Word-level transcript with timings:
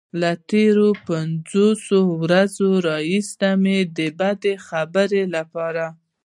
له 0.21 0.31
تېرو 0.51 0.89
پنځلسو 1.07 1.99
ورځو 2.23 2.69
راهيسې 2.87 3.51
مې 3.63 3.77
د 3.97 3.99
بد 4.19 4.43
خبر 4.67 5.09
لپاره. 5.35 5.85